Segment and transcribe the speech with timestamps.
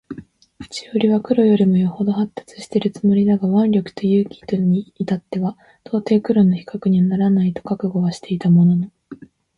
[0.71, 8.91] 智識は黒よりも余程発達しているつもりだが腕力と勇気とに至っては到底黒の比較にはならないと覚悟はしていたものの、